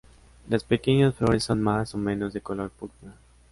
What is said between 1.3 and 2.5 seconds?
son más o menos de